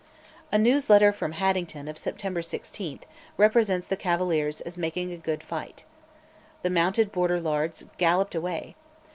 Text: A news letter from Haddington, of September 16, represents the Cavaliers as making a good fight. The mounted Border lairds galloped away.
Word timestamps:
A 0.51 0.57
news 0.57 0.89
letter 0.89 1.11
from 1.13 1.33
Haddington, 1.33 1.87
of 1.87 1.95
September 1.95 2.41
16, 2.41 3.01
represents 3.37 3.85
the 3.85 3.95
Cavaliers 3.95 4.59
as 4.61 4.75
making 4.75 5.11
a 5.11 5.15
good 5.15 5.43
fight. 5.43 5.83
The 6.63 6.71
mounted 6.71 7.11
Border 7.11 7.39
lairds 7.39 7.87
galloped 7.99 8.33
away. 8.33 8.75